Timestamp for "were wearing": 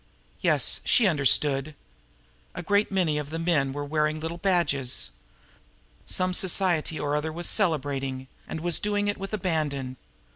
3.71-4.19